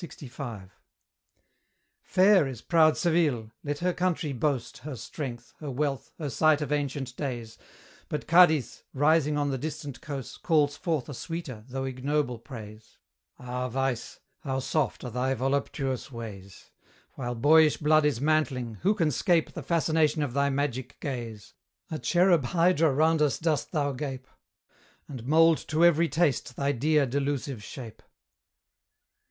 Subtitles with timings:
[0.00, 0.70] LXV.
[2.04, 6.70] Fair is proud Seville; let her country boast Her strength, her wealth, her site of
[6.70, 7.58] ancient days,
[8.08, 12.98] But Cadiz, rising on the distant coast, Calls forth a sweeter, though ignoble praise.
[13.40, 14.20] Ah, Vice!
[14.42, 16.70] how soft are thy voluptuous ways!
[17.14, 21.54] While boyish blood is mantling, who can 'scape The fascination of thy magic gaze?
[21.90, 24.28] A cherub hydra round us dost thou gape,
[25.08, 28.00] And mould to every taste thy dear delusive shape.